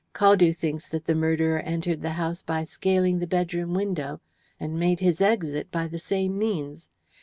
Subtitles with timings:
[0.15, 4.19] "Caldew thinks that the murderer entered the house by scaling the bedroom window,
[4.59, 6.89] and made his exit by the same means.